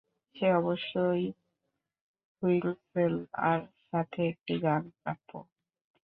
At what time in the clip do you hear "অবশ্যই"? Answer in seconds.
0.59-1.23